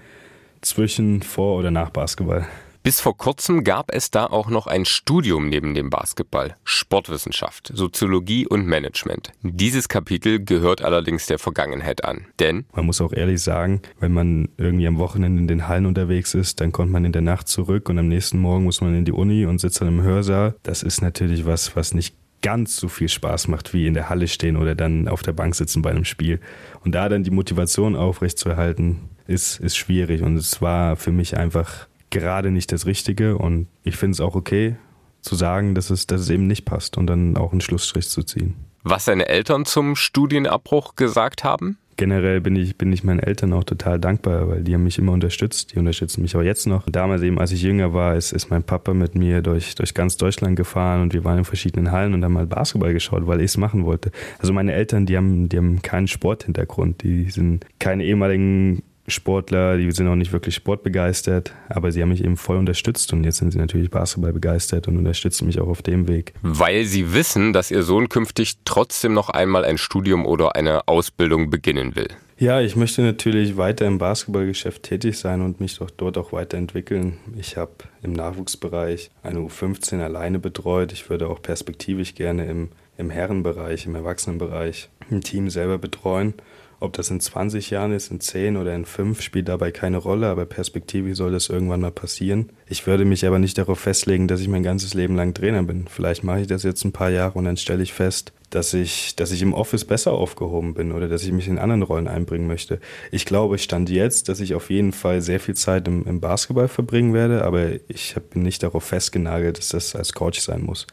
[0.61, 2.47] zwischen, vor oder nach Basketball.
[2.83, 8.47] Bis vor kurzem gab es da auch noch ein Studium neben dem Basketball, Sportwissenschaft, Soziologie
[8.47, 9.33] und Management.
[9.43, 14.49] Dieses Kapitel gehört allerdings der Vergangenheit an, denn man muss auch ehrlich sagen, wenn man
[14.57, 17.91] irgendwie am Wochenende in den Hallen unterwegs ist, dann kommt man in der Nacht zurück
[17.91, 20.55] und am nächsten Morgen muss man in die Uni und sitzt dann im Hörsaal.
[20.63, 24.27] Das ist natürlich was, was nicht ganz so viel Spaß macht, wie in der Halle
[24.27, 26.41] stehen oder dann auf der Bank sitzen bei einem Spiel.
[26.83, 30.23] Und da dann die Motivation aufrechtzuerhalten, ist, ist schwierig.
[30.23, 34.35] Und es war für mich einfach gerade nicht das Richtige und ich finde es auch
[34.35, 34.77] okay
[35.21, 38.23] zu sagen, dass es, dass es eben nicht passt und dann auch einen Schlussstrich zu
[38.23, 38.55] ziehen.
[38.83, 41.79] Was seine Eltern zum Studienabbruch gesagt haben?
[42.01, 45.13] generell bin ich, bin ich meinen Eltern auch total dankbar, weil die haben mich immer
[45.13, 45.75] unterstützt.
[45.75, 46.89] Die unterstützen mich auch jetzt noch.
[46.89, 50.17] Damals eben, als ich jünger war, ist, ist mein Papa mit mir durch, durch ganz
[50.17, 53.51] Deutschland gefahren und wir waren in verschiedenen Hallen und haben mal Basketball geschaut, weil ich
[53.51, 54.13] es machen wollte.
[54.39, 57.03] Also meine Eltern, die haben, die haben keinen Sporthintergrund.
[57.03, 62.25] Die sind keine ehemaligen Sportler, die sind auch nicht wirklich sportbegeistert, aber sie haben mich
[62.25, 65.83] eben voll unterstützt und jetzt sind sie natürlich Basketball begeistert und unterstützen mich auch auf
[65.83, 66.35] dem Weg.
[66.43, 71.51] Weil sie wissen, dass ihr Sohn künftig trotzdem noch einmal ein Studium oder eine Ausbildung
[71.51, 72.09] beginnen will.
[72.41, 77.19] Ja, ich möchte natürlich weiter im Basketballgeschäft tätig sein und mich doch dort auch weiterentwickeln.
[77.37, 80.91] Ich habe im Nachwuchsbereich eine U15 alleine betreut.
[80.93, 86.33] Ich würde auch perspektivisch gerne im, im Herrenbereich, im Erwachsenenbereich ein Team selber betreuen.
[86.83, 90.29] Ob das in 20 Jahren ist, in 10 oder in 5, spielt dabei keine Rolle,
[90.29, 92.49] aber perspektivisch soll das irgendwann mal passieren.
[92.67, 95.87] Ich würde mich aber nicht darauf festlegen, dass ich mein ganzes Leben lang Trainer bin.
[95.89, 99.15] Vielleicht mache ich das jetzt ein paar Jahre und dann stelle ich fest, dass ich,
[99.15, 102.47] dass ich im Office besser aufgehoben bin oder dass ich mich in anderen Rollen einbringen
[102.47, 102.81] möchte.
[103.11, 106.21] Ich glaube, ich stand jetzt, dass ich auf jeden Fall sehr viel Zeit im, im
[106.21, 110.87] Basketball verbringen werde, aber ich bin nicht darauf festgenagelt, dass das als Coach sein muss.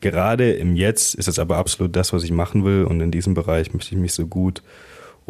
[0.00, 3.32] Gerade im Jetzt ist es aber absolut das, was ich machen will und in diesem
[3.32, 4.62] Bereich möchte ich mich so gut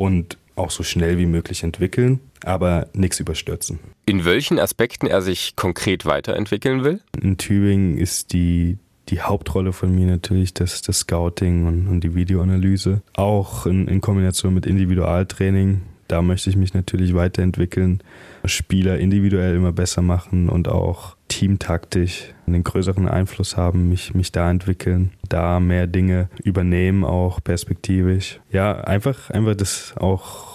[0.01, 3.81] und auch so schnell wie möglich entwickeln, aber nichts überstürzen.
[4.07, 7.01] In welchen Aspekten er sich konkret weiterentwickeln will?
[7.21, 8.79] In Tübingen ist die,
[9.11, 13.03] die Hauptrolle von mir natürlich das, das Scouting und, und die Videoanalyse.
[13.13, 15.83] Auch in, in Kombination mit Individualtraining.
[16.09, 18.03] Da möchte ich mich natürlich weiterentwickeln,
[18.47, 24.51] Spieler individuell immer besser machen und auch teamtaktisch einen größeren Einfluss haben, mich, mich da
[24.51, 28.41] entwickeln, da mehr Dinge übernehmen, auch perspektivisch.
[28.51, 30.51] Ja, einfach, einfach das auch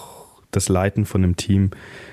[0.52, 1.70] das Leiten von einem Team.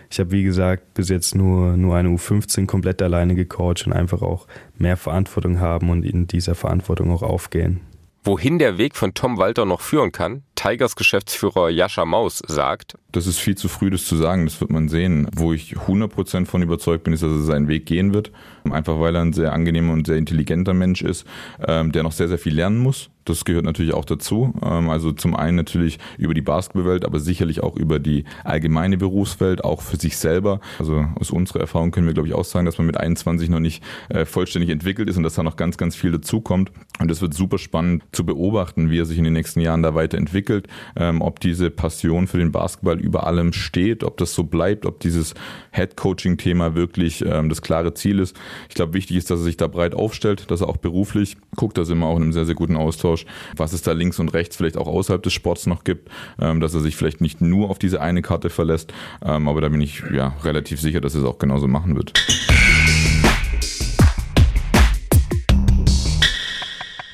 [0.09, 4.21] Ich habe, wie gesagt, bis jetzt nur, nur eine U15 komplett alleine gecoacht und einfach
[4.21, 4.47] auch
[4.77, 7.81] mehr Verantwortung haben und in dieser Verantwortung auch aufgehen.
[8.23, 13.27] Wohin der Weg von Tom Walter noch führen kann, Tigers Geschäftsführer Jascha Maus sagt, das
[13.27, 15.27] ist viel zu früh, das zu sagen, das wird man sehen.
[15.35, 18.31] Wo ich 100% von überzeugt bin, ist, dass er seinen Weg gehen wird.
[18.69, 21.27] Einfach weil er ein sehr angenehmer und sehr intelligenter Mensch ist,
[21.65, 23.11] ähm, der noch sehr, sehr viel lernen muss.
[23.25, 24.53] Das gehört natürlich auch dazu.
[24.63, 29.63] Ähm, also zum einen natürlich über die Basketballwelt, aber sicherlich auch über die allgemeine Berufswelt,
[29.63, 30.59] auch für sich selber.
[30.79, 33.59] Also aus unserer Erfahrung können wir, glaube ich, auch sagen, dass man mit 21 noch
[33.59, 36.71] nicht äh, vollständig entwickelt ist und dass da noch ganz, ganz viel dazukommt.
[36.99, 39.93] Und das wird super spannend zu beobachten, wie er sich in den nächsten Jahren da
[39.93, 40.52] weiterentwickelt,
[40.95, 44.99] ähm, ob diese Passion für den Basketball über allem steht, ob das so bleibt, ob
[44.99, 45.33] dieses
[45.71, 48.35] Head-Coaching-Thema wirklich ähm, das klare Ziel ist.
[48.69, 51.77] Ich glaube, wichtig ist, dass er sich da breit aufstellt, dass er auch beruflich guckt,
[51.77, 54.33] da sind wir auch in einem sehr, sehr guten Austausch, was es da links und
[54.33, 57.69] rechts vielleicht auch außerhalb des Sports noch gibt, ähm, dass er sich vielleicht nicht nur
[57.69, 61.21] auf diese eine Karte verlässt, ähm, aber da bin ich ja relativ sicher, dass er
[61.21, 62.13] es auch genauso machen wird.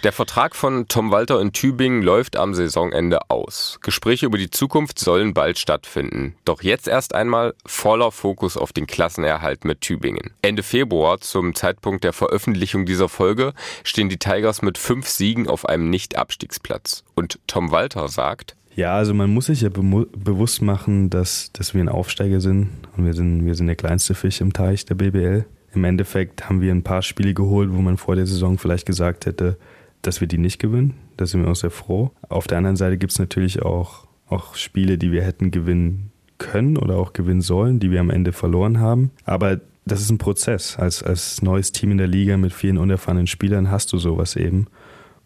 [0.03, 3.79] Der Vertrag von Tom Walter in Tübingen läuft am Saisonende aus.
[3.81, 6.35] Gespräche über die Zukunft sollen bald stattfinden.
[6.45, 10.31] Doch jetzt erst einmal voller Fokus auf den Klassenerhalt mit Tübingen.
[10.41, 15.67] Ende Februar, zum Zeitpunkt der Veröffentlichung dieser Folge, stehen die Tigers mit fünf Siegen auf
[15.67, 17.03] einem Nicht-Abstiegsplatz.
[17.15, 21.73] Und Tom Walter sagt, ja, also man muss sich ja be bewusst machen, dass, dass
[21.73, 24.95] wir ein Aufsteiger sind und wir sind, wir sind der kleinste Fisch im Teich der
[24.95, 25.43] BBL.
[25.73, 29.25] Im Endeffekt haben wir ein paar Spiele geholt, wo man vor der Saison vielleicht gesagt
[29.25, 29.57] hätte,
[30.01, 30.95] dass wir die nicht gewinnen.
[31.17, 32.11] Da sind wir auch sehr froh.
[32.27, 36.77] Auf der anderen Seite gibt es natürlich auch, auch Spiele, die wir hätten gewinnen können
[36.77, 39.11] oder auch gewinnen sollen, die wir am Ende verloren haben.
[39.25, 40.77] Aber das ist ein Prozess.
[40.77, 44.67] Als, als neues Team in der Liga mit vielen unerfahrenen Spielern hast du sowas eben.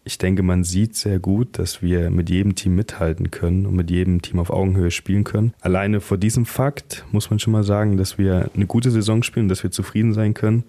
[0.06, 3.90] Ich denke, man sieht sehr gut, dass wir mit jedem Team mithalten können und mit
[3.90, 5.54] jedem Team auf Augenhöhe spielen können.
[5.60, 9.48] Alleine vor diesem Fakt muss man schon mal sagen, dass wir eine gute Saison spielen,
[9.48, 10.64] dass wir zufrieden sein können.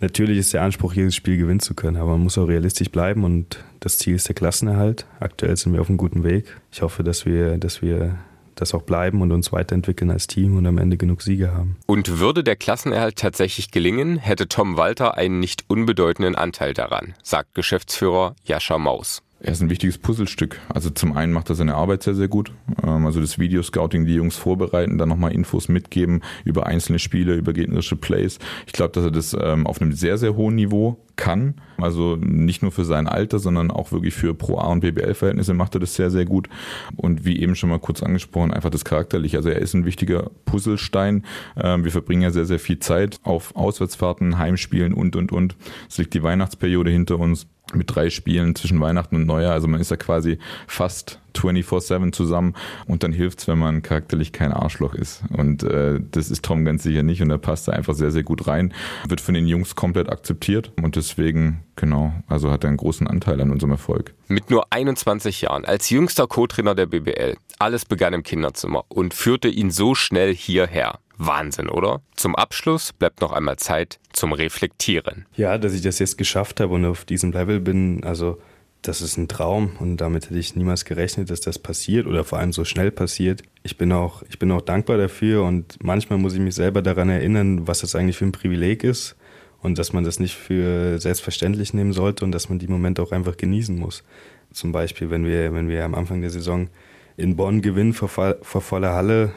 [0.00, 3.24] Natürlich ist der Anspruch, jedes Spiel gewinnen zu können, aber man muss auch realistisch bleiben
[3.24, 5.06] und das Ziel ist der Klassenerhalt.
[5.20, 6.44] Aktuell sind wir auf einem guten Weg.
[6.70, 8.18] Ich hoffe, dass wir, dass wir
[8.56, 11.76] das auch bleiben und uns weiterentwickeln als Team und am Ende genug Siege haben.
[11.86, 17.54] Und würde der Klassenerhalt tatsächlich gelingen, hätte Tom Walter einen nicht unbedeutenden Anteil daran, sagt
[17.54, 19.22] Geschäftsführer Jascha Maus.
[19.38, 20.60] Er ist ein wichtiges Puzzlestück.
[20.68, 22.52] Also zum einen macht er seine Arbeit sehr, sehr gut.
[22.82, 27.52] Ähm, also das Videoscouting, die Jungs vorbereiten, dann nochmal Infos mitgeben über einzelne Spiele, über
[27.52, 28.38] gegnerische Plays.
[28.66, 31.54] Ich glaube, dass er das ähm, auf einem sehr, sehr hohen Niveau kann.
[31.78, 35.74] Also nicht nur für sein Alter, sondern auch wirklich für Pro A und BBL-Verhältnisse macht
[35.74, 36.48] er das sehr, sehr gut.
[36.96, 39.36] Und wie eben schon mal kurz angesprochen, einfach das Charakterliche.
[39.36, 41.24] Also er ist ein wichtiger Puzzlestein.
[41.56, 45.56] Ähm, wir verbringen ja sehr, sehr viel Zeit auf Auswärtsfahrten, Heimspielen und, und, und.
[45.88, 47.46] Es liegt die Weihnachtsperiode hinter uns.
[47.74, 49.52] Mit drei Spielen zwischen Weihnachten und Neujahr.
[49.52, 52.54] Also man ist ja quasi fast 24-7 zusammen
[52.86, 55.22] und dann hilft's, wenn man charakterlich kein Arschloch ist.
[55.36, 58.22] Und äh, das ist Tom ganz sicher nicht und er passt da einfach sehr, sehr
[58.22, 58.72] gut rein.
[59.08, 63.40] Wird von den Jungs komplett akzeptiert und deswegen, genau, also hat er einen großen Anteil
[63.40, 64.14] an unserem Erfolg.
[64.28, 69.48] Mit nur 21 Jahren, als jüngster Co-Trainer der BBL, alles begann im Kinderzimmer und führte
[69.48, 70.98] ihn so schnell hierher.
[71.18, 72.00] Wahnsinn, oder?
[72.14, 75.26] Zum Abschluss bleibt noch einmal Zeit zum Reflektieren.
[75.36, 78.38] Ja, dass ich das jetzt geschafft habe und auf diesem Level bin, also
[78.82, 82.38] das ist ein Traum und damit hätte ich niemals gerechnet, dass das passiert oder vor
[82.38, 83.42] allem so schnell passiert.
[83.62, 87.08] Ich bin auch, ich bin auch dankbar dafür und manchmal muss ich mich selber daran
[87.08, 89.16] erinnern, was das eigentlich für ein Privileg ist
[89.60, 93.12] und dass man das nicht für selbstverständlich nehmen sollte und dass man die Momente auch
[93.12, 94.04] einfach genießen muss.
[94.52, 96.68] Zum Beispiel, wenn wir, wenn wir am Anfang der Saison
[97.16, 99.32] in Bonn gewinnen vor, vor voller Halle,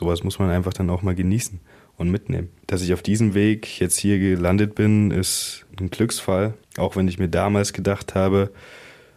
[0.00, 1.60] sowas muss man einfach dann auch mal genießen
[1.98, 2.48] und mitnehmen.
[2.66, 7.18] Dass ich auf diesem Weg jetzt hier gelandet bin, ist ein Glücksfall, auch wenn ich
[7.18, 8.50] mir damals gedacht habe,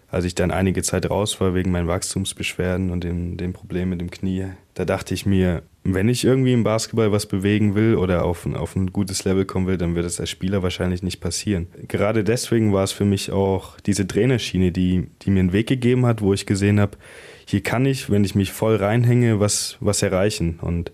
[0.10, 4.02] als ich dann einige Zeit raus war wegen meinen Wachstumsbeschwerden und dem, dem Problem mit
[4.02, 8.26] dem Knie, da dachte ich mir, wenn ich irgendwie im Basketball was bewegen will oder
[8.26, 11.20] auf ein, auf ein gutes Level kommen will, dann wird es als Spieler wahrscheinlich nicht
[11.20, 11.68] passieren.
[11.88, 16.06] Gerade deswegen war es für mich auch diese Trainerschiene, die, die mir einen Weg gegeben
[16.06, 16.98] hat, wo ich gesehen habe,
[17.46, 20.60] hier kann ich, wenn ich mich voll reinhänge, was, was erreichen.
[20.62, 20.92] Und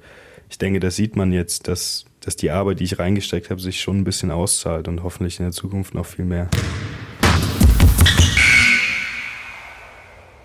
[0.49, 3.81] ich denke, das sieht man jetzt, dass, dass die Arbeit, die ich reingesteckt habe, sich
[3.81, 6.49] schon ein bisschen auszahlt und hoffentlich in der Zukunft noch viel mehr.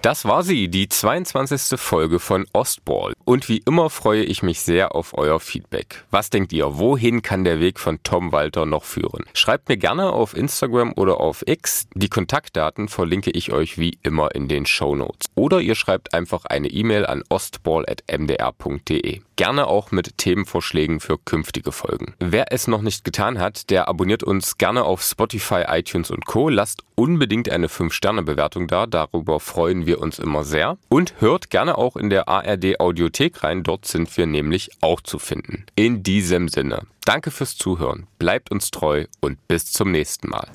[0.05, 1.81] Das war sie, die 22.
[1.81, 3.15] Folge von Ostball.
[3.25, 6.05] Und wie immer freue ich mich sehr auf euer Feedback.
[6.11, 9.25] Was denkt ihr, wohin kann der Weg von Tom Walter noch führen?
[9.33, 11.87] Schreibt mir gerne auf Instagram oder auf X.
[11.95, 15.31] Die Kontaktdaten verlinke ich euch wie immer in den Show Notes.
[15.37, 19.23] Oder ihr schreibt einfach eine E-Mail an ostball.mdr.de.
[19.37, 22.15] Gerne auch mit Themenvorschlägen für künftige Folgen.
[22.19, 26.51] Wer es noch nicht getan hat, der abonniert uns gerne auf Spotify, iTunes und Co.
[26.51, 30.79] Lasst unbedingt eine 5-Sterne-Bewertung da, darüber freuen wir uns immer sehr.
[30.89, 35.19] Und hört gerne auch in der ARD Audiothek rein, dort sind wir nämlich auch zu
[35.19, 35.65] finden.
[35.75, 40.49] In diesem Sinne, danke fürs Zuhören, bleibt uns treu und bis zum nächsten Mal.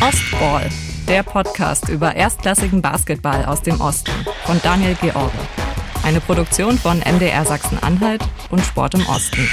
[0.00, 0.68] Ostball,
[1.08, 4.12] der Podcast über erstklassigen Basketball aus dem Osten
[4.44, 5.32] von Daniel George.
[6.04, 9.46] Eine Produktion von MDR Sachsen-Anhalt und Sport im Osten.